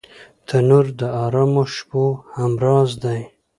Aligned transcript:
تنور 0.47 0.85
د 0.99 1.01
ارامو 1.23 1.63
شپو 1.73 2.05
همراز 2.35 2.89
دی 3.03 3.19